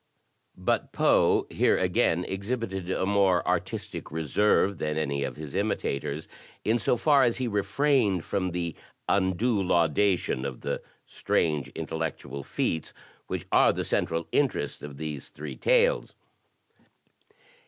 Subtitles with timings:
[0.57, 6.27] But Poe here again exhibited a more artistic reserve than any of his imitators,
[6.65, 8.75] in so far as he refrained from the
[9.07, 11.69] undue laudation of the strange intel .*t^>.
[11.69, 12.93] APPLIED PRINCIPLES I03 lectual feats
[13.27, 16.15] which are the central interest of these three tales.